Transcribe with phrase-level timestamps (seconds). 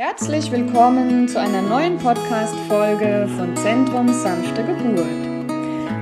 [0.00, 5.48] Herzlich willkommen zu einer neuen Podcast-Folge von Zentrum Sanfte Geburt.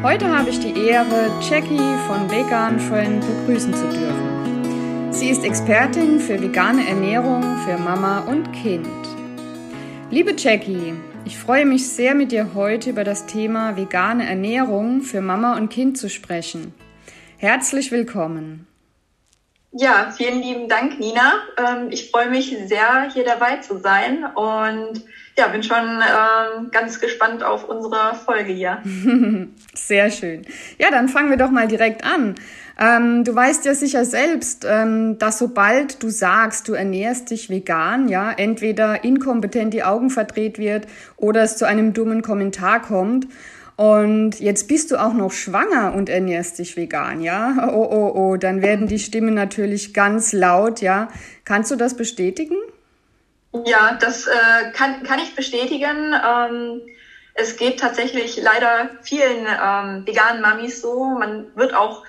[0.03, 5.13] Heute habe ich die Ehre, Jackie von Vegan Friend begrüßen zu dürfen.
[5.15, 8.87] Sie ist Expertin für vegane Ernährung für Mama und Kind.
[10.11, 10.93] Liebe Jackie,
[11.25, 15.71] ich freue mich sehr, mit dir heute über das Thema vegane Ernährung für Mama und
[15.71, 16.75] Kind zu sprechen.
[17.39, 18.67] Herzlich willkommen.
[19.79, 21.35] Ja, vielen lieben Dank, Nina.
[21.59, 25.03] Ähm, ich freue mich sehr, hier dabei zu sein und
[25.37, 28.83] ja, bin schon ähm, ganz gespannt auf unsere Folge hier.
[29.75, 30.47] Sehr schön.
[30.79, 32.37] Ja, dann fangen wir doch mal direkt an.
[32.79, 38.33] Ähm, du weißt ja sicher selbst, dass sobald du sagst, du ernährst dich vegan, ja,
[38.33, 40.87] entweder inkompetent die Augen verdreht wird
[41.19, 43.27] oder es zu einem dummen Kommentar kommt.
[43.77, 47.69] Und jetzt bist du auch noch schwanger und ernährst dich vegan, ja?
[47.71, 51.09] Oh, oh, oh, dann werden die Stimmen natürlich ganz laut, ja?
[51.45, 52.57] Kannst du das bestätigen?
[53.67, 56.15] Ja, das äh, kann, kann ich bestätigen.
[56.15, 56.81] Ähm,
[57.35, 61.05] es geht tatsächlich leider vielen ähm, veganen Mamis so.
[61.05, 62.03] Man wird auch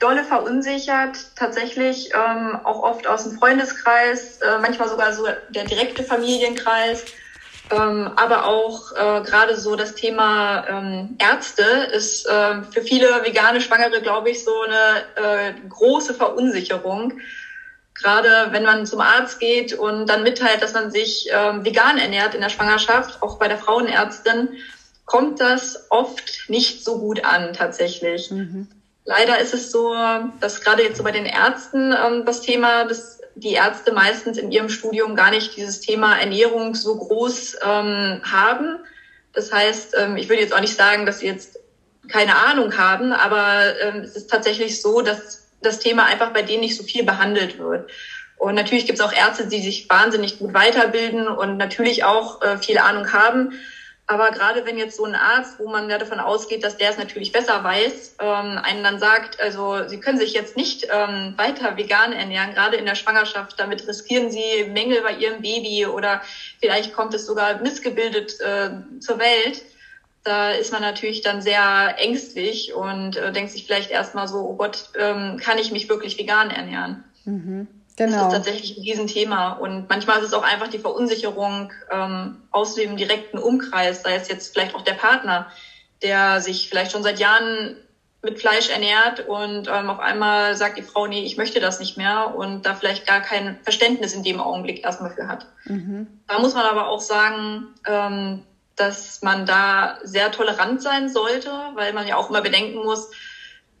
[0.00, 6.02] dolle verunsichert, tatsächlich ähm, auch oft aus dem Freundeskreis, äh, manchmal sogar so der direkte
[6.02, 7.04] Familienkreis.
[7.70, 13.60] Ähm, aber auch äh, gerade so das Thema ähm, Ärzte ist äh, für viele vegane
[13.60, 17.14] Schwangere, glaube ich, so eine äh, große Verunsicherung.
[17.94, 22.34] Gerade wenn man zum Arzt geht und dann mitteilt, dass man sich ähm, vegan ernährt
[22.34, 24.48] in der Schwangerschaft, auch bei der Frauenärztin,
[25.06, 28.30] kommt das oft nicht so gut an tatsächlich.
[28.30, 28.68] Mhm.
[29.06, 29.94] Leider ist es so,
[30.40, 34.52] dass gerade jetzt so bei den Ärzten ähm, das Thema des die Ärzte meistens in
[34.52, 38.78] ihrem Studium gar nicht dieses Thema Ernährung so groß ähm, haben.
[39.32, 41.58] Das heißt, ähm, ich würde jetzt auch nicht sagen, dass sie jetzt
[42.08, 46.60] keine Ahnung haben, aber ähm, es ist tatsächlich so, dass das Thema einfach bei denen
[46.60, 47.90] nicht so viel behandelt wird.
[48.36, 52.58] Und natürlich gibt es auch Ärzte, die sich wahnsinnig gut weiterbilden und natürlich auch äh,
[52.58, 53.52] viel Ahnung haben.
[54.06, 56.98] Aber gerade wenn jetzt so ein Arzt, wo man ja davon ausgeht, dass der es
[56.98, 61.76] natürlich besser weiß, ähm, einen dann sagt, also Sie können sich jetzt nicht ähm, weiter
[61.78, 66.20] vegan ernähren, gerade in der Schwangerschaft, damit riskieren Sie Mängel bei Ihrem Baby oder
[66.60, 68.70] vielleicht kommt es sogar missgebildet äh,
[69.00, 69.64] zur Welt.
[70.22, 74.54] Da ist man natürlich dann sehr ängstlich und äh, denkt sich vielleicht erstmal so, oh
[74.54, 77.04] Gott, ähm, kann ich mich wirklich vegan ernähren?
[77.24, 77.68] Mhm.
[77.96, 78.16] Genau.
[78.16, 79.52] Das ist tatsächlich ein Riesenthema.
[79.52, 84.28] Und manchmal ist es auch einfach die Verunsicherung ähm, aus dem direkten Umkreis, sei es
[84.28, 85.46] jetzt vielleicht auch der Partner,
[86.02, 87.76] der sich vielleicht schon seit Jahren
[88.24, 91.96] mit Fleisch ernährt und ähm, auf einmal sagt die Frau, nee, ich möchte das nicht
[91.96, 95.46] mehr und da vielleicht gar kein Verständnis in dem Augenblick erstmal für hat.
[95.66, 96.06] Mhm.
[96.26, 98.42] Da muss man aber auch sagen, ähm,
[98.76, 103.10] dass man da sehr tolerant sein sollte, weil man ja auch immer bedenken muss,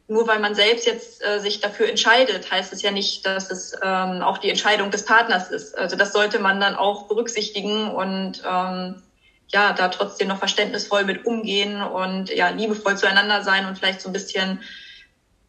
[0.06, 3.72] nur weil man selbst jetzt äh, sich dafür entscheidet, heißt es ja nicht, dass es
[3.82, 5.76] ähm, auch die Entscheidung des Partners ist.
[5.78, 9.02] Also das sollte man dann auch berücksichtigen und ähm,
[9.48, 14.08] ja, da trotzdem noch verständnisvoll mit umgehen und ja, liebevoll zueinander sein und vielleicht so
[14.08, 14.60] ein bisschen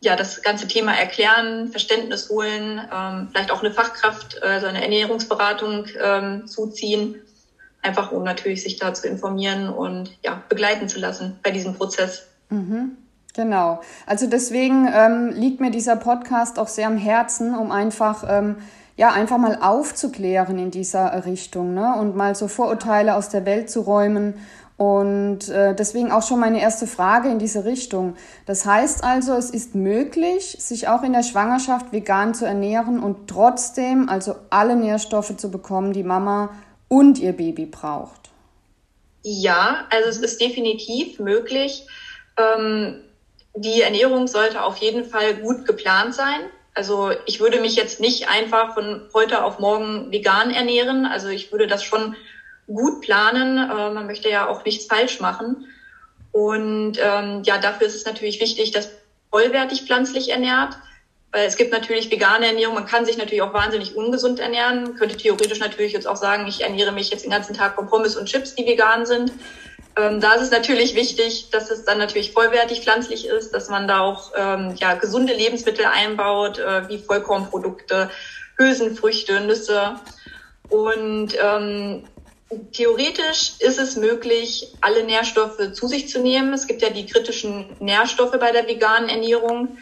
[0.02, 5.88] ja, das ganze Thema erklären, Verständnis holen, ähm, vielleicht auch eine Fachkraft, also eine Ernährungsberatung
[6.00, 7.22] ähm, zuziehen,
[7.82, 12.28] einfach um natürlich sich da zu informieren und ja, begleiten zu lassen bei diesem Prozess.
[12.50, 12.98] Mhm.
[13.36, 13.82] Genau.
[14.06, 18.58] Also deswegen ähm, liegt mir dieser Podcast auch sehr am Herzen, um einfach, ähm,
[18.96, 21.96] ja, einfach mal aufzuklären in dieser Richtung ne?
[22.00, 24.36] und mal so Vorurteile aus der Welt zu räumen.
[24.78, 28.16] Und äh, deswegen auch schon meine erste Frage in diese Richtung.
[28.46, 33.30] Das heißt also, es ist möglich, sich auch in der Schwangerschaft vegan zu ernähren und
[33.30, 36.50] trotzdem also alle Nährstoffe zu bekommen, die Mama
[36.88, 38.30] und ihr Baby braucht.
[39.24, 41.88] Ja, also es ist definitiv möglich.
[42.38, 43.02] Ähm
[43.56, 46.42] die Ernährung sollte auf jeden Fall gut geplant sein.
[46.74, 51.06] Also ich würde mich jetzt nicht einfach von heute auf morgen vegan ernähren.
[51.06, 52.16] Also ich würde das schon
[52.68, 53.58] gut planen.
[53.58, 55.68] Äh, man möchte ja auch nichts falsch machen.
[56.34, 58.90] Und ähm, ja, dafür ist es natürlich wichtig, dass
[59.30, 60.78] vollwertig pflanzlich ernährt.
[61.32, 64.96] Weil es gibt natürlich vegane Ernährung, man kann sich natürlich auch wahnsinnig ungesund ernähren.
[64.96, 68.16] Könnte theoretisch natürlich jetzt auch sagen, ich ernähre mich jetzt den ganzen Tag von Pommes
[68.16, 69.32] und Chips, die vegan sind.
[69.98, 73.88] Ähm, da ist es natürlich wichtig, dass es dann natürlich vollwertig pflanzlich ist, dass man
[73.88, 78.10] da auch ähm, ja, gesunde Lebensmittel einbaut, äh, wie Vollkornprodukte,
[78.58, 79.96] Hülsenfrüchte, Nüsse.
[80.70, 82.04] Und ähm,
[82.74, 86.54] theoretisch ist es möglich, alle Nährstoffe zu sich zu nehmen.
[86.54, 89.78] Es gibt ja die kritischen Nährstoffe bei der veganen Ernährung.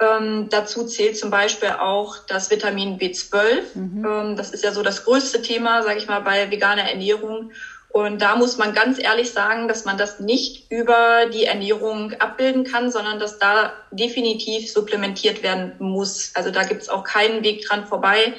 [0.00, 3.62] Ähm, dazu zählt zum Beispiel auch das Vitamin B12.
[3.74, 4.04] Mhm.
[4.04, 7.52] Ähm, das ist ja so das größte Thema, sage ich mal, bei veganer Ernährung.
[7.92, 12.64] Und da muss man ganz ehrlich sagen, dass man das nicht über die Ernährung abbilden
[12.64, 16.32] kann, sondern dass da definitiv supplementiert werden muss.
[16.34, 18.32] Also da gibt es auch keinen Weg dran vorbei.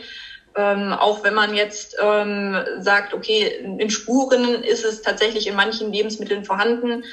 [0.56, 5.94] Ähm, auch wenn man jetzt ähm, sagt, okay, in Spuren ist es tatsächlich in manchen
[5.94, 7.04] Lebensmitteln vorhanden,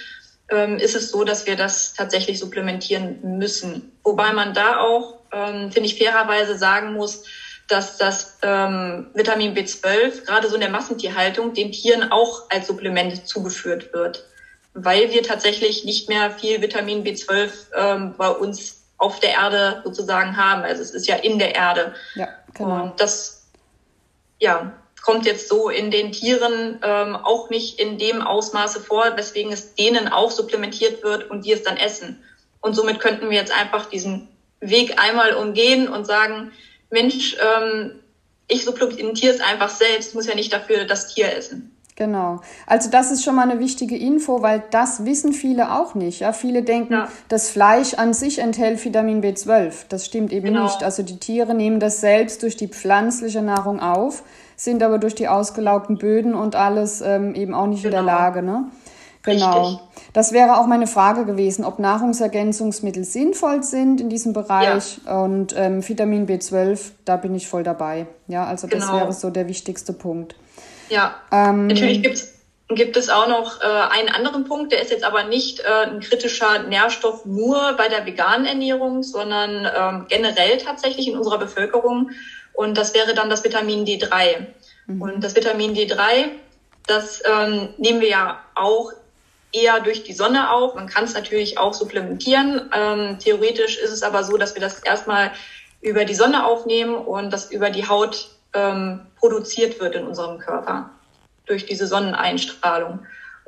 [0.51, 3.93] ähm, ist es so, dass wir das tatsächlich supplementieren müssen.
[4.03, 7.25] Wobei man da auch, ähm, finde ich, fairerweise sagen muss,
[7.71, 13.27] dass das ähm, Vitamin B12 gerade so in der Massentierhaltung den Tieren auch als Supplement
[13.27, 14.25] zugeführt wird,
[14.75, 20.37] weil wir tatsächlich nicht mehr viel Vitamin B12 ähm, bei uns auf der Erde sozusagen
[20.37, 20.63] haben.
[20.63, 21.95] Also es ist ja in der Erde.
[22.15, 22.83] Ja, genau.
[22.83, 23.47] Und das
[24.41, 29.53] ja, kommt jetzt so in den Tieren ähm, auch nicht in dem Ausmaße vor, weswegen
[29.53, 32.23] es denen auch supplementiert wird und die es dann essen.
[32.61, 34.29] Und somit könnten wir jetzt einfach diesen
[34.61, 36.53] Weg einmal umgehen und sagen,
[36.91, 37.93] Mensch, ähm,
[38.49, 41.75] ich supplementiere es einfach selbst, muss ja nicht dafür das Tier essen.
[42.01, 42.41] Genau.
[42.67, 46.21] Also das ist schon mal eine wichtige Info, weil das wissen viele auch nicht.
[46.21, 47.09] Ja, viele denken, ja.
[47.29, 49.85] das Fleisch an sich enthält Vitamin B12.
[49.91, 50.63] Das stimmt eben genau.
[50.63, 50.83] nicht.
[50.83, 54.23] Also die Tiere nehmen das selbst durch die pflanzliche Nahrung auf,
[54.57, 57.99] sind aber durch die ausgelaugten Böden und alles ähm, eben auch nicht genau.
[57.99, 58.25] in der genau.
[58.25, 58.43] Lage.
[58.43, 58.65] Ne?
[59.23, 59.69] Genau.
[59.69, 59.87] Richtig.
[60.13, 65.23] Das wäre auch meine Frage gewesen, ob Nahrungsergänzungsmittel sinnvoll sind in diesem Bereich ja.
[65.23, 68.07] und ähm, Vitamin B12, da bin ich voll dabei.
[68.29, 68.99] Ja, also das genau.
[68.99, 70.35] wäre so der wichtigste Punkt.
[70.89, 72.41] Ja, ähm, natürlich gibt's
[72.75, 76.01] gibt es auch noch äh, einen anderen Punkt, der ist jetzt aber nicht äh, ein
[76.01, 82.11] kritischer Nährstoff nur bei der veganen Ernährung, sondern ähm, generell tatsächlich in unserer Bevölkerung.
[82.53, 84.47] Und das wäre dann das Vitamin D3.
[84.87, 85.03] Mhm.
[85.03, 86.29] Und das Vitamin D3,
[86.87, 88.93] das ähm, nehmen wir ja auch
[89.53, 90.75] eher durch die Sonne auf.
[90.75, 92.71] Man kann es natürlich auch supplementieren.
[92.75, 95.33] Ähm, theoretisch ist es aber so, dass wir das erstmal
[95.81, 100.91] über die Sonne aufnehmen und das über die Haut ähm, produziert wird in unserem Körper
[101.47, 103.01] durch diese Sonneneinstrahlung.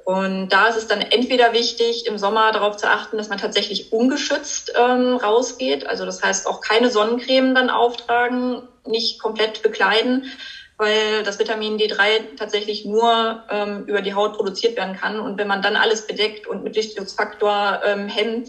[0.04, 3.92] Und da ist es dann entweder wichtig, im Sommer darauf zu achten, dass man tatsächlich
[3.92, 5.86] ungeschützt ähm, rausgeht.
[5.86, 10.24] Also das heißt auch keine Sonnencreme dann auftragen, nicht komplett bekleiden,
[10.82, 15.20] weil das Vitamin D3 tatsächlich nur ähm, über die Haut produziert werden kann.
[15.20, 18.48] Und wenn man dann alles bedeckt und mit Lichtungsfaktor ähm, hemmt,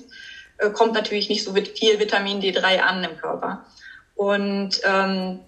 [0.57, 3.65] äh, kommt natürlich nicht so viel Vitamin D3 an im Körper.
[4.15, 5.41] Und ähm,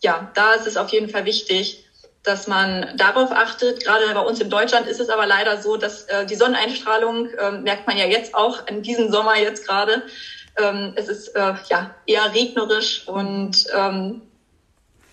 [0.00, 1.84] ja, da ist es auf jeden Fall wichtig,
[2.22, 3.84] dass man darauf achtet.
[3.84, 7.52] Gerade bei uns in Deutschland ist es aber leider so, dass äh, die Sonneneinstrahlung, äh,
[7.52, 10.04] merkt man ja jetzt auch, in diesem Sommer jetzt gerade,
[10.56, 14.22] ähm, es ist äh, ja eher regnerisch und ähm,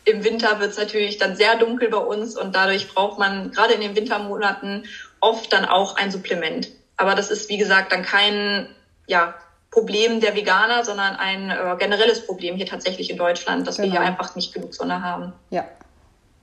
[0.08, 3.74] im Winter wird es natürlich dann sehr dunkel bei uns und dadurch braucht man gerade
[3.74, 4.86] in den Wintermonaten
[5.20, 6.70] oft dann auch ein Supplement.
[6.96, 8.68] Aber das ist, wie gesagt, dann kein
[9.06, 9.36] ja,
[9.70, 13.88] Problem der Veganer, sondern ein äh, generelles Problem hier tatsächlich in Deutschland, dass genau.
[13.88, 14.12] wir hier genau.
[14.12, 15.34] einfach nicht genug Sonne haben.
[15.50, 15.66] Ja,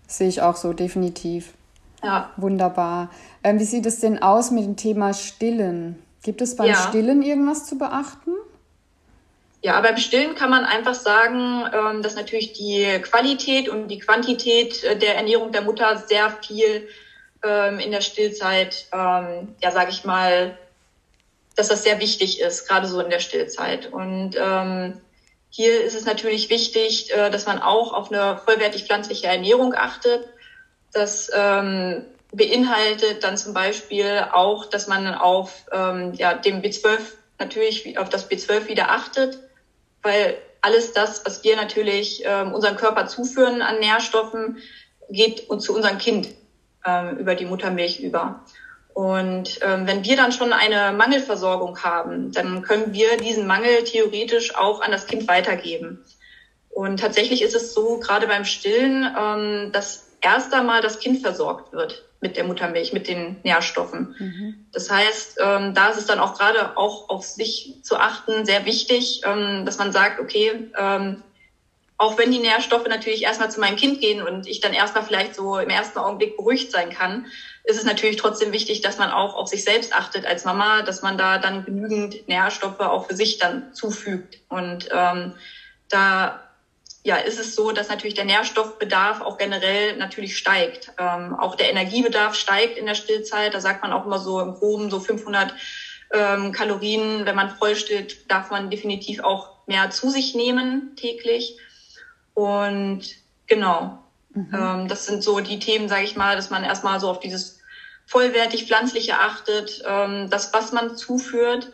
[0.06, 1.54] sehe ich auch so, definitiv.
[2.02, 2.30] Ja.
[2.36, 3.10] Wunderbar.
[3.42, 6.02] Ähm, wie sieht es denn aus mit dem Thema Stillen?
[6.22, 6.76] Gibt es beim ja.
[6.76, 8.33] Stillen irgendwas zu beachten?
[9.64, 14.84] Ja, beim Stillen kann man einfach sagen, ähm, dass natürlich die Qualität und die Quantität
[14.84, 16.86] äh, der Ernährung der Mutter sehr viel
[17.42, 20.58] ähm, in der Stillzeit, ähm, ja, sage ich mal,
[21.56, 23.90] dass das sehr wichtig ist, gerade so in der Stillzeit.
[23.90, 24.36] Und
[25.48, 30.28] hier ist es natürlich wichtig, äh, dass man auch auf eine vollwertig pflanzliche Ernährung achtet.
[30.92, 31.30] Das
[32.32, 36.98] beinhaltet dann zum Beispiel auch, dass man auf ja, dem B12
[37.38, 39.38] natürlich auf das B12 wieder achtet
[40.04, 44.58] weil alles das, was wir natürlich ähm, unserem Körper zuführen an Nährstoffen,
[45.10, 46.28] geht uns zu unserem Kind
[46.86, 48.44] ähm, über die Muttermilch über.
[48.94, 54.54] Und ähm, wenn wir dann schon eine Mangelversorgung haben, dann können wir diesen Mangel theoretisch
[54.54, 56.04] auch an das Kind weitergeben.
[56.70, 61.72] Und tatsächlich ist es so, gerade beim Stillen, ähm, dass erst einmal das Kind versorgt
[61.72, 64.16] wird mit der Muttermilch, mit den Nährstoffen.
[64.18, 64.66] Mhm.
[64.72, 68.64] Das heißt, ähm, da ist es dann auch gerade auch auf sich zu achten sehr
[68.64, 71.22] wichtig, ähm, dass man sagt, okay, ähm,
[71.98, 75.34] auch wenn die Nährstoffe natürlich erstmal zu meinem Kind gehen und ich dann erstmal vielleicht
[75.34, 77.26] so im ersten Augenblick beruhigt sein kann,
[77.62, 81.02] ist es natürlich trotzdem wichtig, dass man auch auf sich selbst achtet als Mama, dass
[81.02, 84.38] man da dann genügend Nährstoffe auch für sich dann zufügt.
[84.48, 85.34] Und ähm,
[85.90, 86.43] da
[87.04, 90.90] ja, ist es so, dass natürlich der Nährstoffbedarf auch generell natürlich steigt.
[90.98, 93.52] Ähm, auch der Energiebedarf steigt in der Stillzeit.
[93.52, 95.54] Da sagt man auch immer so im Groben so 500
[96.14, 97.26] ähm, Kalorien.
[97.26, 101.58] Wenn man voll stillt, darf man definitiv auch mehr zu sich nehmen täglich.
[102.32, 103.02] Und
[103.46, 103.98] genau,
[104.30, 104.48] mhm.
[104.54, 107.60] ähm, das sind so die Themen, sage ich mal, dass man erstmal so auf dieses
[108.06, 111.70] vollwertig pflanzliche achtet, ähm, das, was man zuführt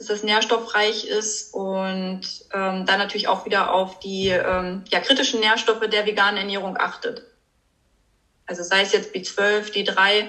[0.00, 2.22] dass das nährstoffreich ist und
[2.54, 7.22] ähm, dann natürlich auch wieder auf die ähm, ja, kritischen Nährstoffe der veganen Ernährung achtet.
[8.46, 10.24] Also sei es jetzt B12, D3.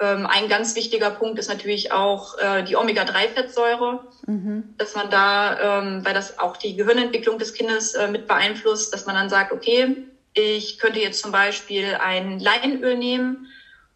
[0.00, 4.74] Ähm, ein ganz wichtiger Punkt ist natürlich auch äh, die Omega-3-Fettsäure, mhm.
[4.78, 9.04] dass man da, ähm, weil das auch die Gehirnentwicklung des Kindes äh, mit beeinflusst, dass
[9.04, 9.96] man dann sagt, okay,
[10.32, 13.48] Ich könnte jetzt zum Beispiel ein Leinöl nehmen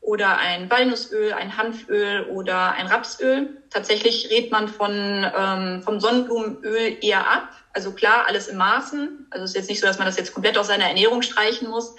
[0.05, 3.57] oder ein Walnussöl, ein Hanföl oder ein Rapsöl.
[3.71, 7.49] Tatsächlich redet man von, ähm, vom Sonnenblumenöl eher ab.
[7.73, 9.27] Also klar, alles im Maßen.
[9.31, 11.69] Also es ist jetzt nicht so, dass man das jetzt komplett aus seiner Ernährung streichen
[11.71, 11.97] muss.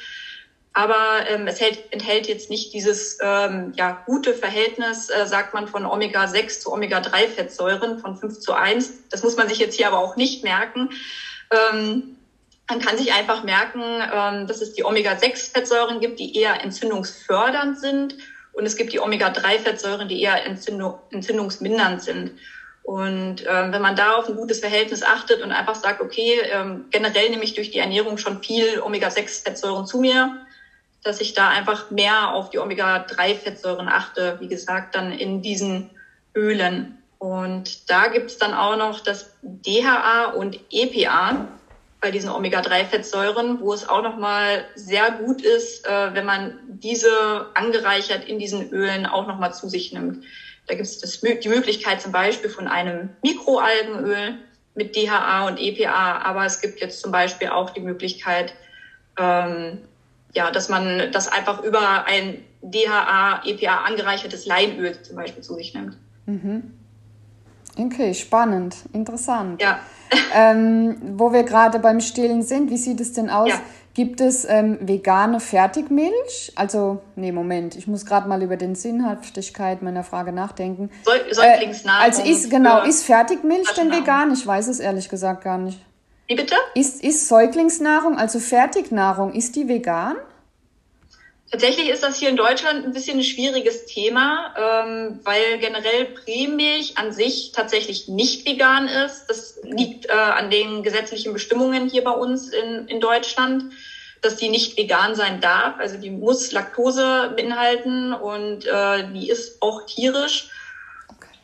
[0.74, 5.68] Aber ähm, es hält, enthält jetzt nicht dieses ähm, ja, gute Verhältnis, äh, sagt man,
[5.68, 9.10] von Omega-6 zu Omega-3-Fettsäuren von 5 zu 1.
[9.10, 10.90] Das muss man sich jetzt hier aber auch nicht merken.
[11.50, 12.15] Ähm,
[12.68, 18.16] man kann sich einfach merken, ähm, dass es die Omega-6-Fettsäuren gibt, die eher entzündungsfördernd sind.
[18.54, 22.32] Und es gibt die Omega-3-Fettsäuren, die eher entzündung, entzündungsmindernd sind.
[22.84, 26.86] Und ähm, wenn man da auf ein gutes Verhältnis achtet und einfach sagt, okay, ähm,
[26.92, 30.46] generell nehme ich durch die Ernährung schon viel Omega-6-Fettsäuren zu mir,
[31.04, 35.90] dass ich da einfach mehr auf die Omega-3-Fettsäuren achte, wie gesagt, dann in diesen
[36.36, 36.98] Ölen.
[37.18, 41.48] Und da gibt's dann auch noch das DHA und EPA
[42.06, 48.26] bei diesen Omega-3-Fettsäuren, wo es auch nochmal sehr gut ist, äh, wenn man diese angereichert
[48.26, 50.24] in diesen Ölen auch nochmal zu sich nimmt.
[50.68, 54.36] Da gibt es die Möglichkeit zum Beispiel von einem Mikroalgenöl
[54.76, 58.54] mit DHA und EPA, aber es gibt jetzt zum Beispiel auch die Möglichkeit,
[59.18, 59.80] ähm,
[60.36, 65.74] ja, dass man das einfach über ein DHA, EPA angereichertes Leinöl zum Beispiel zu sich
[65.74, 65.98] nimmt.
[66.28, 66.72] Mhm.
[67.78, 69.62] Okay, spannend, interessant.
[69.62, 69.80] Ja.
[70.34, 73.50] ähm, wo wir gerade beim Stillen sind, wie sieht es denn aus?
[73.50, 73.60] Ja.
[73.96, 76.52] Gibt es ähm, vegane Fertigmilch?
[76.56, 80.90] Also, nee, Moment, ich muss gerade mal über den Sinnhaftigkeit meiner Frage nachdenken.
[81.32, 82.02] Säuglingsnahrung.
[82.02, 84.34] Äh, also ist genau, ist Fertigmilch denn vegan?
[84.34, 85.80] Ich weiß es ehrlich gesagt gar nicht.
[86.28, 86.56] Wie bitte?
[86.74, 90.18] Ist, ist Säuglingsnahrung, also Fertignahrung, ist die vegan?
[91.52, 96.98] Tatsächlich ist das hier in Deutschland ein bisschen ein schwieriges Thema, ähm, weil generell Prämilch
[96.98, 99.28] an sich tatsächlich nicht vegan ist.
[99.28, 103.74] Das liegt äh, an den gesetzlichen Bestimmungen hier bei uns in, in Deutschland,
[104.22, 105.76] dass die nicht vegan sein darf.
[105.78, 110.50] Also die muss Laktose beinhalten und äh, die ist auch tierisch.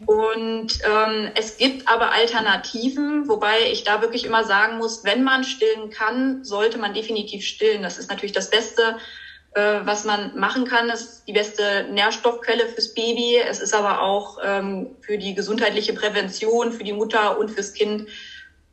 [0.07, 5.43] Und ähm, es gibt aber Alternativen, wobei ich da wirklich immer sagen muss, wenn man
[5.43, 7.83] stillen kann, sollte man definitiv stillen.
[7.83, 8.97] Das ist natürlich das Beste,
[9.53, 10.89] äh, was man machen kann.
[10.89, 13.37] Ist die beste Nährstoffquelle fürs Baby.
[13.37, 18.07] Es ist aber auch ähm, für die gesundheitliche Prävention, für die Mutter und fürs Kind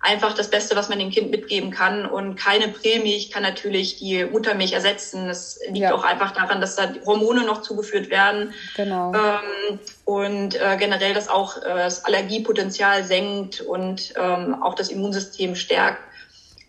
[0.00, 2.06] einfach das Beste, was man dem Kind mitgeben kann.
[2.06, 5.26] Und keine Prämilch kann natürlich die Muttermilch ersetzen.
[5.26, 5.94] Das liegt ja.
[5.94, 8.54] auch einfach daran, dass da Hormone noch zugeführt werden.
[8.76, 9.12] Genau.
[9.12, 15.56] Ähm, und äh, generell das auch äh, das Allergiepotenzial senkt und ähm, auch das Immunsystem
[15.56, 16.00] stärkt.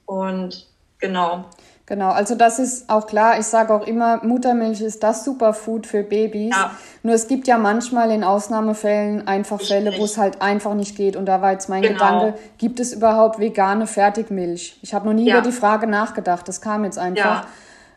[0.06, 0.66] Und
[0.98, 1.46] genau.
[1.89, 3.39] Genau, also das ist auch klar.
[3.39, 6.55] Ich sage auch immer, Muttermilch ist das Superfood für Babys.
[6.55, 6.77] Ja.
[7.01, 11.15] Nur es gibt ja manchmal in Ausnahmefällen einfach Fälle, wo es halt einfach nicht geht.
[11.15, 11.93] Und da war jetzt mein genau.
[11.93, 14.77] Gedanke, gibt es überhaupt vegane Fertigmilch?
[14.84, 15.39] Ich habe noch nie ja.
[15.39, 16.48] über die Frage nachgedacht.
[16.48, 17.43] Das kam jetzt einfach.
[17.43, 17.48] Ja.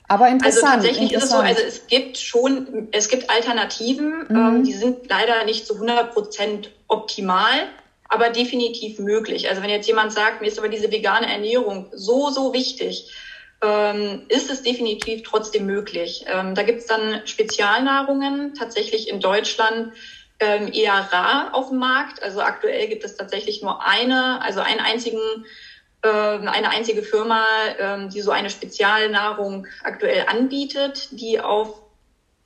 [0.08, 0.64] Aber also interessant.
[0.64, 1.50] Also tatsächlich interessant.
[1.50, 4.36] ist es so, also es gibt schon, es gibt Alternativen, mhm.
[4.36, 7.50] ähm, die sind leider nicht zu 100 Prozent optimal
[8.12, 9.48] aber definitiv möglich.
[9.48, 13.10] Also wenn jetzt jemand sagt, mir ist aber diese vegane Ernährung so, so wichtig,
[13.62, 16.24] ähm, ist es definitiv trotzdem möglich.
[16.26, 19.92] Ähm, da gibt es dann Spezialnahrungen, tatsächlich in Deutschland
[20.40, 22.22] ähm, eher rar auf dem Markt.
[22.22, 25.20] Also aktuell gibt es tatsächlich nur eine, also einen einzigen,
[26.02, 27.44] äh, eine einzige Firma,
[27.78, 31.81] ähm, die so eine Spezialnahrung aktuell anbietet, die auf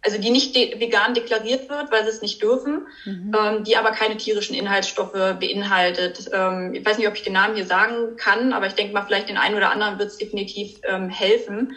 [0.06, 3.32] also die nicht de vegan deklariert wird, weil sie es nicht dürfen, mhm.
[3.36, 6.30] ähm, die aber keine tierischen Inhaltsstoffe beinhaltet.
[6.32, 9.02] Ähm, ich weiß nicht, ob ich den Namen hier sagen kann, aber ich denke mal,
[9.02, 11.74] vielleicht den einen oder anderen wird es definitiv ähm, helfen.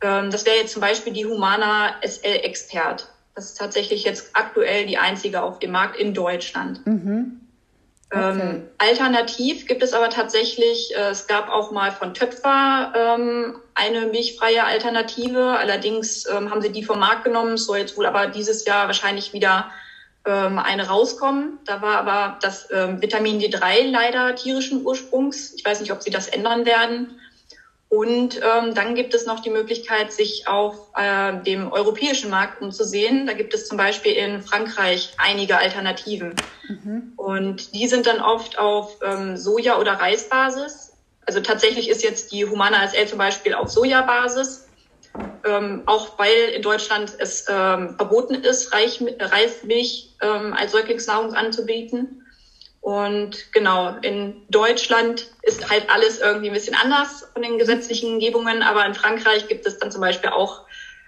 [0.00, 3.08] Ähm, das wäre jetzt zum Beispiel die Humana SL Expert.
[3.34, 6.86] Das ist tatsächlich jetzt aktuell die einzige auf dem Markt in Deutschland.
[6.86, 7.40] Mhm.
[8.12, 8.62] Ähm, okay.
[8.78, 14.64] Alternativ gibt es aber tatsächlich, äh, es gab auch mal von Töpfer ähm, eine milchfreie
[14.64, 15.56] Alternative.
[15.56, 17.54] Allerdings ähm, haben sie die vom Markt genommen.
[17.54, 19.70] Es soll jetzt wohl aber dieses Jahr wahrscheinlich wieder
[20.24, 21.58] eine rauskommen.
[21.64, 25.52] Da war aber das Vitamin D3 leider tierischen Ursprungs.
[25.56, 27.18] Ich weiß nicht, ob sie das ändern werden.
[27.92, 33.26] Und ähm, dann gibt es noch die Möglichkeit, sich auf äh, dem europäischen Markt umzusehen.
[33.26, 36.34] Da gibt es zum Beispiel in Frankreich einige Alternativen.
[36.66, 37.12] Mhm.
[37.16, 40.94] Und die sind dann oft auf ähm, Soja- oder Reisbasis.
[41.26, 44.68] Also tatsächlich ist jetzt die Humana SL zum Beispiel auf Sojabasis.
[45.44, 52.21] Ähm, auch weil in Deutschland es ähm, verboten ist, Reich, Reismilch ähm, als Säuglingsnahrung anzubieten.
[52.82, 58.62] Und genau, in Deutschland ist halt alles irgendwie ein bisschen anders von den gesetzlichen Gebungen,
[58.62, 60.62] aber in Frankreich gibt es dann zum Beispiel auch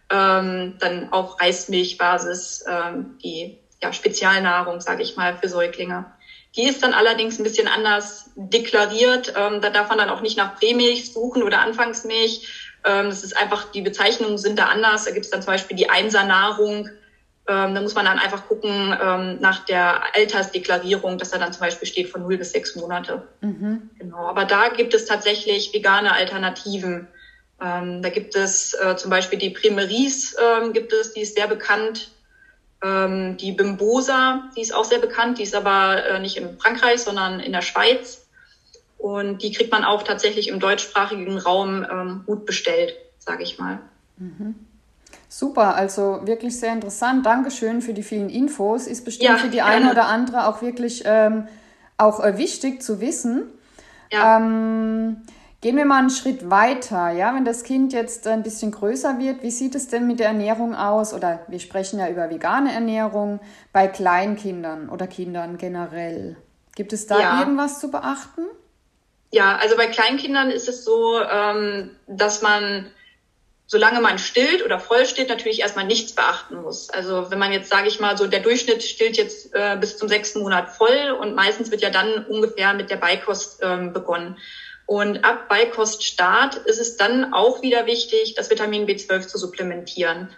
[0.08, 6.06] ähm, dann auf Reismilchbasis ähm, die ja, Spezialnahrung, sage ich mal, für Säuglinge.
[6.54, 9.34] Die ist dann allerdings ein bisschen anders deklariert.
[9.36, 13.36] Ähm, da darf man dann auch nicht nach Prämilch suchen oder Anfangsmilch, Ähm, das ist
[13.36, 15.06] einfach, die Bezeichnungen sind da anders.
[15.06, 16.90] Da gibt es dann zum Beispiel die Einsernahrung.
[17.46, 21.60] Ähm, da muss man dann einfach gucken ähm, nach der Altersdeklarierung, dass da dann zum
[21.60, 23.22] Beispiel steht von 0 bis 6 Monate.
[23.42, 23.90] Mhm.
[23.98, 24.26] Genau.
[24.28, 27.06] Aber da gibt es tatsächlich vegane Alternativen.
[27.60, 31.46] Ähm, da gibt es äh, zum Beispiel die Primeries, ähm, gibt es, die ist sehr
[31.46, 32.10] bekannt.
[32.82, 37.00] Ähm, die Bimbosa, die ist auch sehr bekannt, die ist aber äh, nicht in Frankreich,
[37.00, 38.26] sondern in der Schweiz.
[38.96, 43.80] Und die kriegt man auch tatsächlich im deutschsprachigen Raum ähm, gut bestellt, sage ich mal.
[44.16, 44.54] Mhm.
[45.36, 47.26] Super, also wirklich sehr interessant.
[47.26, 48.86] Dankeschön für die vielen Infos.
[48.86, 51.48] Ist bestimmt ja, für die eine oder andere auch wirklich ähm,
[51.98, 53.42] auch äh, wichtig zu wissen.
[54.12, 54.36] Ja.
[54.36, 55.22] Ähm,
[55.60, 59.42] Gehen wir mal einen Schritt weiter, ja, wenn das Kind jetzt ein bisschen größer wird,
[59.42, 61.14] wie sieht es denn mit der Ernährung aus?
[61.14, 63.40] Oder wir sprechen ja über vegane Ernährung
[63.72, 66.36] bei Kleinkindern oder Kindern generell.
[66.76, 67.40] Gibt es da ja.
[67.40, 68.42] irgendwas zu beachten?
[69.32, 72.86] Ja, also bei Kleinkindern ist es so, ähm, dass man,
[73.66, 76.90] solange man stillt oder voll stillt, natürlich erstmal nichts beachten muss.
[76.90, 80.08] Also wenn man jetzt, sage ich mal, so der Durchschnitt stillt jetzt äh, bis zum
[80.08, 84.36] sechsten Monat voll und meistens wird ja dann ungefähr mit der Beikost ähm, begonnen.
[84.86, 90.28] Und ab Beikoststart ist es dann auch wieder wichtig, das Vitamin B12 zu supplementieren.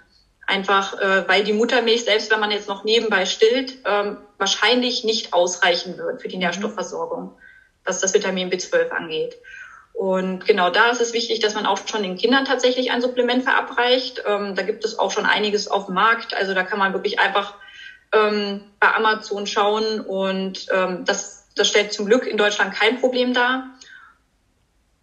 [0.47, 5.33] Einfach, äh, weil die Muttermilch, selbst wenn man jetzt noch nebenbei stillt, ähm, wahrscheinlich nicht
[5.33, 6.43] ausreichen wird für die mhm.
[6.43, 7.37] Nährstoffversorgung,
[7.85, 9.37] was das Vitamin B12 angeht.
[9.97, 13.43] Und genau da ist es wichtig, dass man auch schon den Kindern tatsächlich ein Supplement
[13.43, 14.23] verabreicht.
[14.27, 16.35] Ähm, da gibt es auch schon einiges auf dem Markt.
[16.35, 17.55] Also da kann man wirklich einfach
[18.13, 23.33] ähm, bei Amazon schauen und ähm, das, das stellt zum Glück in Deutschland kein Problem
[23.33, 23.71] dar.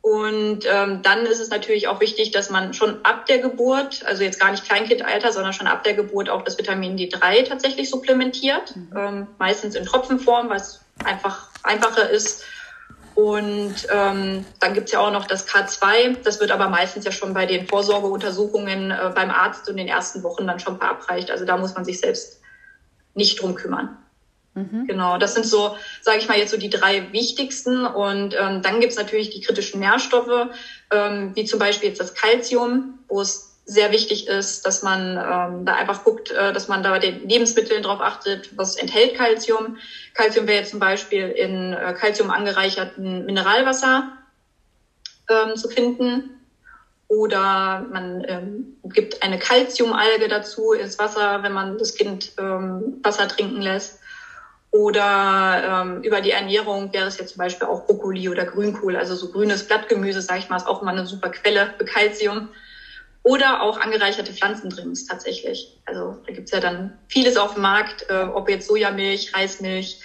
[0.01, 4.21] Und ähm, dann ist es natürlich auch wichtig, dass man schon ab der Geburt, also
[4.21, 8.75] jetzt gar nicht Kleinkindalter, sondern schon ab der Geburt auch das Vitamin D3 tatsächlich supplementiert.
[8.75, 8.93] Mhm.
[8.95, 12.43] Ähm, meistens in Tropfenform, was einfach einfacher ist.
[13.15, 16.17] Und ähm, dann gibt's ja auch noch das K2.
[16.23, 20.23] Das wird aber meistens ja schon bei den Vorsorgeuntersuchungen äh, beim Arzt in den ersten
[20.23, 21.29] Wochen dann schon verabreicht.
[21.29, 22.41] Also da muss man sich selbst
[23.13, 23.97] nicht drum kümmern.
[24.55, 24.85] Mhm.
[24.87, 27.85] Genau, das sind so, sage ich mal, jetzt so die drei wichtigsten.
[27.85, 30.49] Und ähm, dann gibt's natürlich die kritischen Nährstoffe,
[30.91, 35.65] ähm, wie zum Beispiel jetzt das Calcium, wo es sehr wichtig ist, dass man ähm,
[35.65, 39.77] da einfach guckt, äh, dass man da bei den Lebensmitteln drauf achtet, was enthält Calcium.
[40.13, 44.11] Calcium wäre jetzt zum Beispiel in äh, Calcium angereicherten Mineralwasser
[45.29, 46.29] ähm, zu finden.
[47.07, 53.27] Oder man ähm, gibt eine Calciumalge dazu ins Wasser, wenn man das Kind ähm, Wasser
[53.27, 53.99] trinken lässt.
[54.71, 59.13] Oder ähm, über die Ernährung wäre es jetzt zum Beispiel auch Brokkoli oder Grünkohl, also
[59.13, 62.49] so grünes Blattgemüse, sage ich mal, ist auch immer eine super Quelle für Kalzium.
[63.23, 65.79] Oder auch angereicherte Pflanzendrinks tatsächlich.
[65.85, 70.01] Also da gibt's ja dann vieles auf dem Markt, äh, ob jetzt Sojamilch, Reismilch.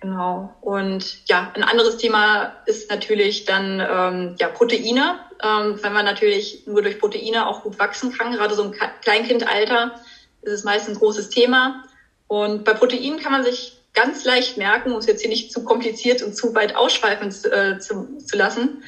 [0.00, 0.52] Genau.
[0.62, 5.20] Und ja, ein anderes Thema ist natürlich dann ähm, ja Proteine.
[5.42, 10.00] Ähm, wenn man natürlich nur durch Proteine auch gut wachsen kann, gerade so im Kleinkindalter,
[10.40, 11.84] ist es meist ein großes Thema.
[12.26, 15.64] Und bei Proteinen kann man sich ganz leicht merken, um es jetzt hier nicht zu
[15.64, 18.82] kompliziert und zu weit ausschweifen äh, zu, zu, lassen,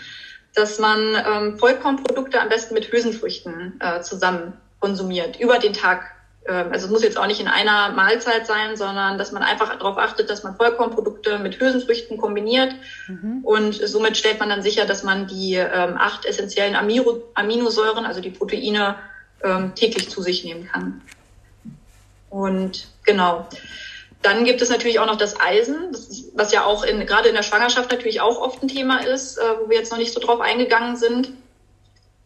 [0.54, 6.04] dass man ähm, Vollkornprodukte am besten mit Hülsenfrüchten äh, zusammen konsumiert, über den Tag.
[6.46, 9.76] Ähm, also es muss jetzt auch nicht in einer Mahlzeit sein, sondern dass man einfach
[9.78, 12.74] darauf achtet, dass man Vollkornprodukte mit Hülsenfrüchten kombiniert.
[13.08, 13.40] Mhm.
[13.42, 18.20] Und somit stellt man dann sicher, dass man die ähm, acht essentiellen Amino Aminosäuren, also
[18.20, 18.96] die Proteine,
[19.42, 21.02] ähm, täglich zu sich nehmen kann.
[22.30, 23.48] Und genau.
[24.24, 27.34] Dann gibt es natürlich auch noch das Eisen, das was ja auch in, gerade in
[27.34, 30.18] der Schwangerschaft natürlich auch oft ein Thema ist, äh, wo wir jetzt noch nicht so
[30.18, 31.28] drauf eingegangen sind.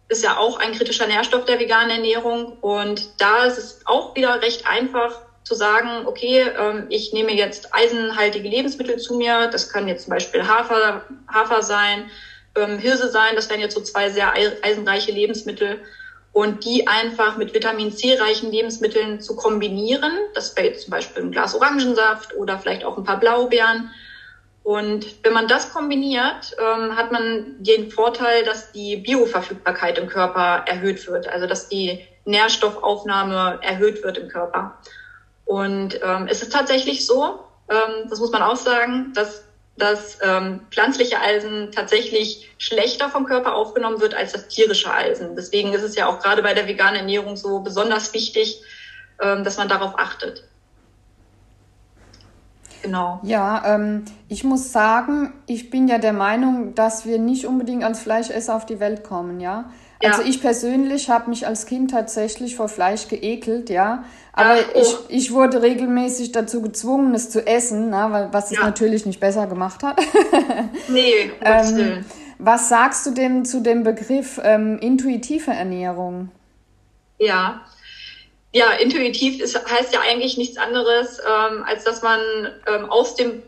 [0.08, 2.56] Ist ja auch ein kritischer Nährstoff der veganen Ernährung.
[2.60, 7.74] Und da ist es auch wieder recht einfach zu sagen, okay, ähm, ich nehme jetzt
[7.74, 9.48] eisenhaltige Lebensmittel zu mir.
[9.48, 12.08] Das kann jetzt zum Beispiel Hafer, Hafer sein,
[12.54, 13.34] ähm, Hirse sein.
[13.34, 14.32] Das wären jetzt so zwei sehr
[14.62, 15.80] eisenreiche Lebensmittel
[16.32, 20.12] und die einfach mit Vitamin C reichen Lebensmitteln zu kombinieren.
[20.34, 23.90] Das wäre jetzt zum Beispiel ein Glas Orangensaft oder vielleicht auch ein paar Blaubeeren.
[24.62, 30.64] Und wenn man das kombiniert, ähm, hat man den Vorteil, dass die Bioverfügbarkeit im Körper
[30.66, 34.76] erhöht wird, also dass die Nährstoffaufnahme erhöht wird im Körper.
[35.46, 39.47] Und ähm, es ist tatsächlich so, ähm, das muss man auch sagen, dass
[39.78, 45.36] dass ähm, pflanzliche Eisen tatsächlich schlechter vom Körper aufgenommen wird als das tierische Eisen.
[45.36, 48.62] Deswegen ist es ja auch gerade bei der veganen Ernährung so besonders wichtig,
[49.22, 50.44] ähm, dass man darauf achtet.
[52.82, 53.20] Genau.
[53.22, 58.00] Ja, ähm, ich muss sagen, ich bin ja der Meinung, dass wir nicht unbedingt als
[58.00, 59.70] Fleischesser auf die Welt kommen, ja.
[60.04, 64.04] Also ich persönlich habe mich als Kind tatsächlich vor Fleisch geekelt, ja.
[64.32, 64.80] Aber ja, oh.
[64.80, 68.64] ich, ich wurde regelmäßig dazu gezwungen, es zu essen, na, weil, was es ja.
[68.64, 70.00] natürlich nicht besser gemacht hat.
[70.88, 72.04] nee, ähm,
[72.38, 76.30] Was sagst du denn zu dem Begriff ähm, intuitive Ernährung?
[77.18, 77.62] Ja,
[78.52, 82.20] ja, intuitiv ist, heißt ja eigentlich nichts anderes, ähm, als dass man
[82.66, 83.42] ähm, aus dem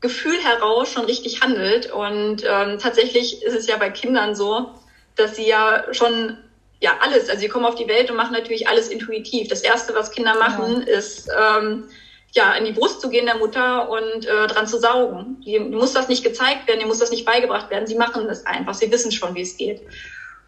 [0.00, 1.90] Gefühl heraus schon richtig handelt.
[1.90, 4.70] Und ähm, tatsächlich ist es ja bei Kindern so,
[5.16, 6.38] dass sie ja schon
[6.80, 9.48] ja alles, also sie kommen auf die Welt und machen natürlich alles intuitiv.
[9.48, 10.94] Das erste, was Kinder machen, ja.
[10.94, 11.84] ist ähm,
[12.32, 15.40] ja in die Brust zu gehen der Mutter und äh, dran zu saugen.
[15.44, 17.86] Die, muss das nicht gezeigt werden, die muss das nicht beigebracht werden.
[17.86, 18.74] Sie machen es einfach.
[18.74, 19.80] Sie wissen schon, wie es geht.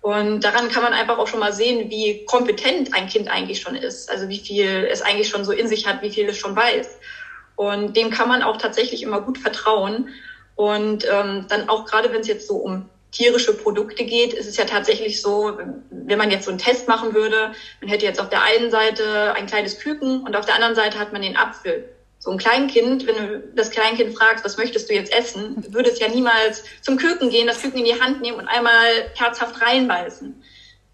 [0.01, 3.75] Und daran kann man einfach auch schon mal sehen, wie kompetent ein Kind eigentlich schon
[3.75, 4.11] ist.
[4.11, 6.89] Also wie viel es eigentlich schon so in sich hat, wie viel es schon weiß.
[7.57, 10.11] Und dem kann man auch tatsächlich immer gut vertrauen.
[10.55, 14.57] Und ähm, dann auch gerade, wenn es jetzt so um tierische Produkte geht, ist es
[14.57, 15.59] ja tatsächlich so,
[15.91, 19.35] wenn man jetzt so einen Test machen würde, man hätte jetzt auf der einen Seite
[19.35, 21.89] ein kleines Küken und auf der anderen Seite hat man den Apfel.
[22.21, 26.01] So ein Kleinkind, wenn du das Kleinkind fragst, was möchtest du jetzt essen, würde es
[26.01, 30.43] ja niemals zum Küken gehen, das Küken in die Hand nehmen und einmal herzhaft reinbeißen.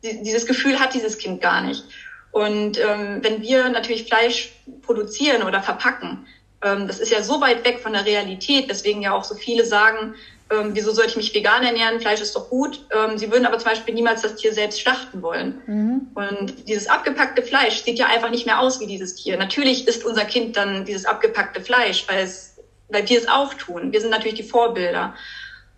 [0.02, 1.82] Dieses Gefühl hat dieses Kind gar nicht.
[2.30, 6.26] Und ähm, wenn wir natürlich Fleisch produzieren oder verpacken,
[6.62, 9.64] ähm, das ist ja so weit weg von der Realität, deswegen ja auch so viele
[9.64, 10.14] sagen,
[10.50, 12.00] ähm, wieso sollte ich mich vegan ernähren?
[12.00, 12.80] Fleisch ist doch gut.
[12.94, 15.62] Ähm, sie würden aber zum Beispiel niemals das Tier selbst schlachten wollen.
[15.66, 16.08] Mhm.
[16.14, 19.36] Und dieses abgepackte Fleisch sieht ja einfach nicht mehr aus wie dieses Tier.
[19.38, 23.92] Natürlich isst unser Kind dann dieses abgepackte Fleisch, weil, es, weil wir es auch tun.
[23.92, 25.14] Wir sind natürlich die Vorbilder.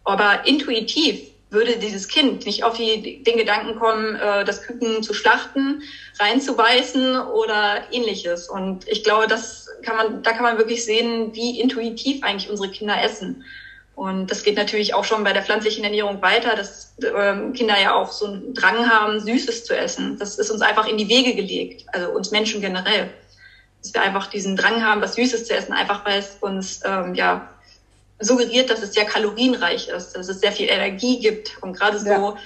[0.04, 5.14] Aber intuitiv würde dieses Kind nicht auf die, den Gedanken kommen, äh, das Küken zu
[5.14, 5.82] schlachten,
[6.18, 8.48] reinzubeißen oder ähnliches.
[8.48, 12.70] Und ich glaube, das kann man, da kann man wirklich sehen, wie intuitiv eigentlich unsere
[12.70, 13.44] Kinder essen.
[13.96, 17.94] Und das geht natürlich auch schon bei der pflanzlichen Ernährung weiter, dass ähm, Kinder ja
[17.94, 20.18] auch so einen Drang haben, Süßes zu essen.
[20.18, 23.08] Das ist uns einfach in die Wege gelegt, also uns Menschen generell.
[23.82, 27.14] Dass wir einfach diesen Drang haben, was Süßes zu essen, einfach weil es uns ähm,
[27.14, 27.48] ja
[28.20, 31.56] suggeriert, dass es sehr kalorienreich ist, dass es sehr viel Energie gibt.
[31.62, 32.36] Und gerade so ja.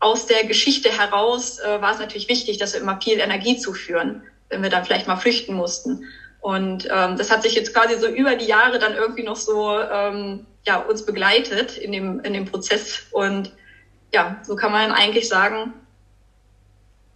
[0.00, 4.22] aus der Geschichte heraus äh, war es natürlich wichtig, dass wir immer viel Energie zuführen,
[4.50, 6.04] wenn wir dann vielleicht mal flüchten mussten.
[6.44, 9.80] Und ähm, das hat sich jetzt quasi so über die Jahre dann irgendwie noch so
[9.80, 13.00] ähm, ja, uns begleitet in dem, in dem Prozess.
[13.12, 13.50] Und
[14.12, 15.72] ja, so kann man eigentlich sagen,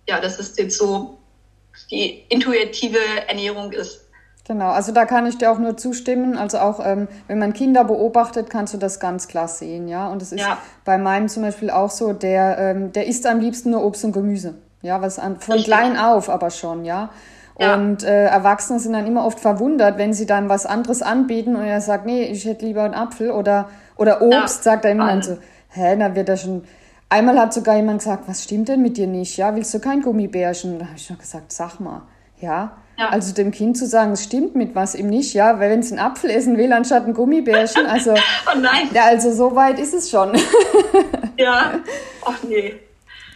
[0.09, 1.19] ja, dass es jetzt so
[1.91, 4.09] die intuitive Ernährung ist.
[4.47, 6.39] Genau, also da kann ich dir auch nur zustimmen.
[6.39, 10.09] Also auch ähm, wenn man Kinder beobachtet, kannst du das ganz klar sehen, ja.
[10.09, 10.57] Und es ist ja.
[10.87, 14.13] bei meinem zum Beispiel auch so, der, ähm, der isst am liebsten nur Obst und
[14.13, 14.55] Gemüse.
[14.81, 15.71] Ja, was an, von Richtig.
[15.71, 17.11] klein auf aber schon, ja.
[17.59, 17.75] Ja.
[17.75, 21.65] Und äh, Erwachsene sind dann immer oft verwundert, wenn sie dann was anderes anbieten und
[21.65, 24.73] er sagt, nee, ich hätte lieber einen Apfel oder, oder Obst, ja.
[24.73, 25.39] sagt er immer dann so,
[25.71, 26.65] hä, dann wird er schon.
[27.09, 29.37] Einmal hat sogar jemand gesagt, was stimmt denn mit dir nicht?
[29.39, 30.79] Ja, willst du kein Gummibärchen?
[30.79, 32.03] Da habe ich schon gesagt, sag mal,
[32.39, 32.77] ja.
[32.97, 33.09] ja.
[33.09, 35.91] Also dem Kind zu sagen, es stimmt mit was ihm nicht, ja, weil wenn es
[35.91, 38.13] einen Apfel essen will anstatt ein Gummibärchen, also.
[38.55, 38.89] oh nein.
[38.95, 40.33] Ja, also so weit ist es schon.
[41.37, 41.73] ja.
[42.25, 42.75] Ach nee.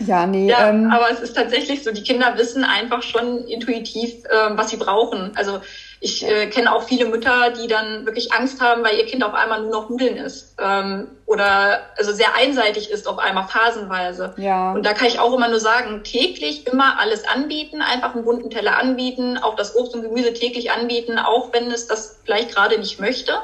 [0.06, 0.48] Ja, nee.
[0.48, 4.70] Ja, ähm, aber es ist tatsächlich so, die Kinder wissen einfach schon intuitiv, äh, was
[4.70, 5.32] sie brauchen.
[5.34, 5.60] Also
[6.00, 9.34] ich äh, kenne auch viele Mütter, die dann wirklich Angst haben, weil ihr Kind auf
[9.34, 14.34] einmal nur noch Nudeln isst ähm, oder also sehr einseitig ist auf einmal phasenweise.
[14.36, 14.72] Ja.
[14.72, 18.50] Und da kann ich auch immer nur sagen, täglich immer alles anbieten, einfach einen bunten
[18.50, 22.78] Teller anbieten, auch das Obst und Gemüse täglich anbieten, auch wenn es das vielleicht gerade
[22.78, 23.34] nicht möchte.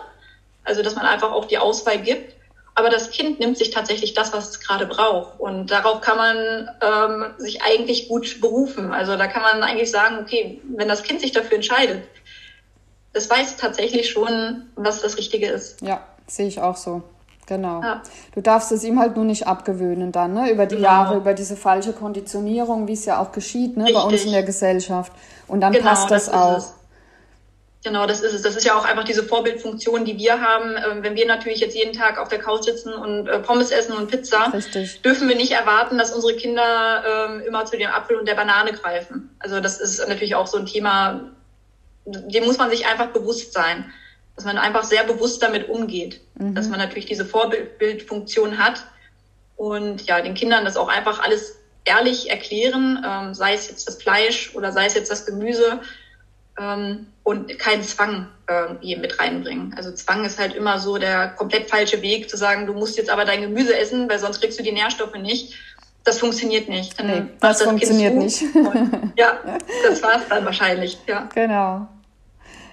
[0.65, 2.35] Also dass man einfach auch die Auswahl gibt.
[2.79, 5.41] Aber das Kind nimmt sich tatsächlich das, was es gerade braucht.
[5.41, 8.93] Und darauf kann man ähm, sich eigentlich gut berufen.
[8.93, 12.05] Also da kann man eigentlich sagen, okay, wenn das Kind sich dafür entscheidet,
[13.13, 15.83] das weiß tatsächlich schon, was das Richtige ist.
[15.83, 17.03] Ja, sehe ich auch so.
[17.47, 17.83] Genau.
[17.83, 18.03] Ja.
[18.33, 20.53] Du darfst es ihm halt nur nicht abgewöhnen dann, ne?
[20.53, 20.89] Über die genau.
[20.89, 23.91] Jahre, über diese falsche Konditionierung, wie es ja auch geschieht, ne?
[23.93, 25.13] Bei uns in der Gesellschaft.
[25.49, 26.59] Und dann genau, passt das, das auch.
[26.59, 26.75] Es.
[27.85, 28.43] Genau, das ist es.
[28.43, 30.75] Das ist ja auch einfach diese Vorbildfunktion, die wir haben.
[30.77, 33.93] Ähm, wenn wir natürlich jetzt jeden Tag auf der Couch sitzen und äh, Pommes essen
[33.93, 35.01] und Pizza, Richtig.
[35.03, 38.73] dürfen wir nicht erwarten, dass unsere Kinder ähm, immer zu dem Apfel und der Banane
[38.73, 39.31] greifen.
[39.39, 41.31] Also das ist natürlich auch so ein Thema,
[42.05, 43.93] dem muss man sich einfach bewusst sein,
[44.35, 46.57] dass man einfach sehr bewusst damit umgeht, mhm.
[46.57, 48.85] dass man natürlich diese Vorbildfunktion hat
[49.57, 54.03] und ja, den Kindern das auch einfach alles ehrlich erklären, ähm, sei es jetzt das
[54.03, 55.81] Fleisch oder sei es jetzt das Gemüse
[56.59, 59.75] ähm, und keinen Zwang irgendwie mit reinbringen.
[59.77, 63.11] Also Zwang ist halt immer so der komplett falsche Weg zu sagen, du musst jetzt
[63.11, 65.55] aber dein Gemüse essen, weil sonst kriegst du die Nährstoffe nicht.
[66.05, 66.99] Das funktioniert nicht.
[66.99, 68.43] Dann nee, das, das funktioniert nicht.
[69.17, 69.41] ja,
[69.87, 70.97] das war es dann wahrscheinlich.
[71.07, 71.29] Ja.
[71.35, 71.87] Genau.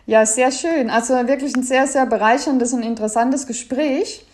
[0.06, 0.90] Ja, sehr schön.
[0.90, 4.26] Also wirklich ein sehr, sehr bereicherndes und interessantes Gespräch.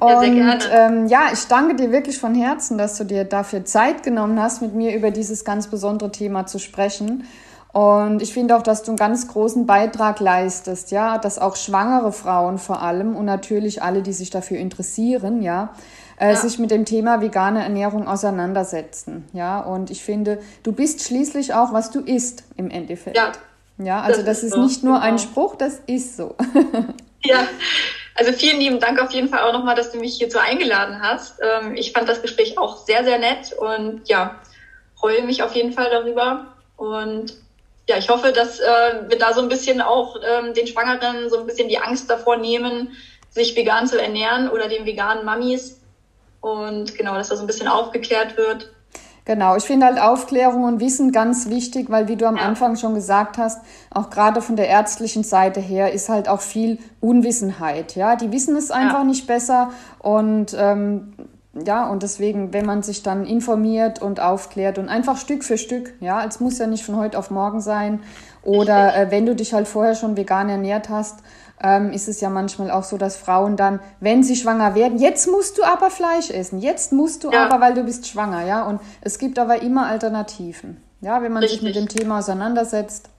[0.00, 0.58] Und ja.
[0.72, 4.62] Ähm, ja, ich danke dir wirklich von Herzen, dass du dir dafür Zeit genommen hast,
[4.62, 7.28] mit mir über dieses ganz besondere Thema zu sprechen.
[7.72, 12.12] Und ich finde auch, dass du einen ganz großen Beitrag leistest, ja, dass auch schwangere
[12.12, 15.72] Frauen vor allem und natürlich alle, die sich dafür interessieren, ja,
[16.18, 16.36] äh, ja.
[16.36, 19.28] sich mit dem Thema vegane Ernährung auseinandersetzen.
[19.32, 23.16] Ja, und ich finde, du bist schließlich auch, was du isst im Endeffekt.
[23.16, 23.32] Ja.
[23.82, 24.62] Ja, also das, das ist, so.
[24.62, 25.06] nicht nur genau.
[25.06, 26.36] ein Spruch, das ist so.
[27.22, 27.46] ja,
[28.14, 31.40] also vielen lieben Dank auf jeden Fall auch nochmal, dass du mich hierzu eingeladen hast.
[31.40, 34.38] Ähm, ich fand das Gespräch auch sehr, sehr nett und ja,
[34.96, 36.48] freue mich auf jeden Fall darüber.
[36.76, 37.34] Und
[37.90, 41.40] ja, ich hoffe, dass äh, wir da so ein bisschen auch ähm, den Schwangeren so
[41.40, 42.92] ein bisschen die Angst davor nehmen,
[43.30, 45.80] sich vegan zu ernähren oder den veganen Mamis.
[46.40, 48.70] Und genau, dass da so ein bisschen aufgeklärt wird.
[49.24, 52.42] Genau, ich finde halt Aufklärung und Wissen ganz wichtig, weil wie du am ja.
[52.42, 56.78] Anfang schon gesagt hast, auch gerade von der ärztlichen Seite her ist halt auch viel
[57.00, 57.96] Unwissenheit.
[57.96, 59.04] Ja, die wissen es einfach ja.
[59.04, 61.12] nicht besser und ähm,
[61.52, 65.94] ja, und deswegen, wenn man sich dann informiert und aufklärt und einfach Stück für Stück,
[66.00, 68.00] ja, es muss ja nicht von heute auf morgen sein.
[68.42, 71.20] Oder äh, wenn du dich halt vorher schon vegan ernährt hast,
[71.62, 75.26] ähm, ist es ja manchmal auch so, dass Frauen dann, wenn sie schwanger werden, jetzt
[75.26, 77.44] musst du aber Fleisch essen, jetzt musst du ja.
[77.44, 78.64] aber, weil du bist schwanger, ja.
[78.64, 80.80] Und es gibt aber immer Alternativen.
[81.00, 81.60] Ja, wenn man Richtig.
[81.60, 83.10] sich mit dem Thema auseinandersetzt,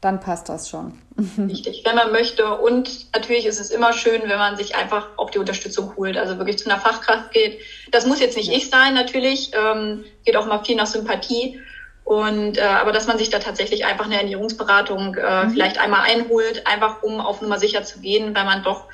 [0.00, 0.96] dann passt das schon.
[1.38, 2.56] Richtig, wenn man möchte.
[2.58, 6.38] Und natürlich ist es immer schön, wenn man sich einfach auch die Unterstützung holt, also
[6.38, 7.60] wirklich zu einer Fachkraft geht.
[7.90, 8.56] Das muss jetzt nicht ja.
[8.56, 11.60] ich sein, natürlich, ähm, geht auch mal viel nach Sympathie.
[12.04, 15.50] Und äh, aber dass man sich da tatsächlich einfach eine Ernährungsberatung äh, mhm.
[15.50, 18.84] vielleicht einmal einholt, einfach um auf Nummer sicher zu gehen, weil man doch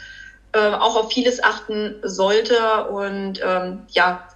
[0.53, 2.89] äh, auch auf vieles achten sollte.
[2.89, 4.27] Und ähm, ja,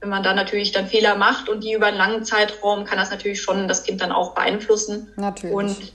[0.00, 3.10] wenn man da natürlich dann Fehler macht und die über einen langen Zeitraum, kann das
[3.10, 5.12] natürlich schon das Kind dann auch beeinflussen.
[5.16, 5.54] Natürlich.
[5.54, 5.92] Und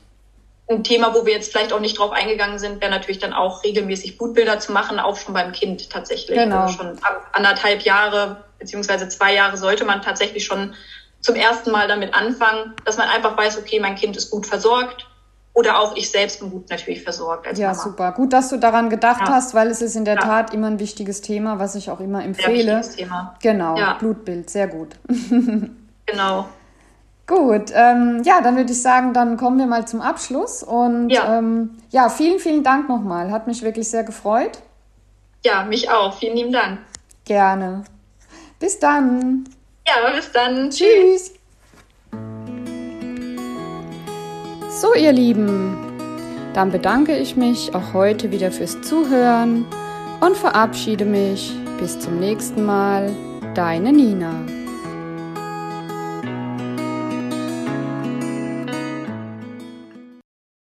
[0.70, 3.64] ein Thema, wo wir jetzt vielleicht auch nicht drauf eingegangen sind, wäre natürlich dann auch
[3.64, 6.38] regelmäßig Blutbilder zu machen, auch schon beim Kind tatsächlich.
[6.38, 6.64] Genau.
[6.64, 10.74] Also schon ab anderthalb Jahre beziehungsweise zwei Jahre sollte man tatsächlich schon
[11.22, 15.08] zum ersten Mal damit anfangen, dass man einfach weiß, okay, mein Kind ist gut versorgt
[15.54, 17.58] oder auch ich selbst bin gut natürlich versorgt.
[17.58, 17.80] Ja, Mama.
[17.80, 18.12] super.
[18.12, 19.34] Gut, dass du daran gedacht ja.
[19.34, 20.22] hast, weil es ist in der ja.
[20.22, 22.84] Tat immer ein wichtiges Thema, was ich auch immer empfehle.
[22.84, 23.36] Sehr Thema.
[23.42, 23.94] Genau, ja.
[23.94, 24.90] Blutbild, sehr gut.
[26.06, 26.48] genau.
[27.28, 30.64] Gut, ähm, ja, dann würde ich sagen, dann kommen wir mal zum Abschluss.
[30.64, 33.32] Und ja, ähm, ja vielen, vielen Dank nochmal.
[33.32, 34.60] Hat mich wirklich sehr gefreut.
[35.44, 36.18] Ja, mich auch.
[36.18, 36.80] Vielen lieben Dank.
[37.26, 37.84] Gerne.
[38.60, 39.44] Bis dann.
[39.86, 40.70] Ja, bis dann.
[40.70, 41.34] Tschüss.
[44.70, 45.78] So, ihr Lieben,
[46.54, 49.66] dann bedanke ich mich auch heute wieder fürs Zuhören
[50.22, 51.54] und verabschiede mich.
[51.80, 53.12] Bis zum nächsten Mal.
[53.54, 54.46] Deine Nina.